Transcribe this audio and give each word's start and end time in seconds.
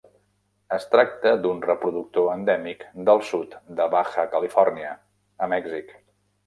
Es 0.77 0.87
tracta 0.95 1.33
d'un 1.43 1.59
reproductor 1.65 2.31
endèmic 2.37 2.83
del 3.11 3.23
sud 3.33 3.55
de 3.81 3.89
Baja 3.97 4.27
California, 4.35 5.01
a 5.47 5.55
Mèxic. 5.55 5.97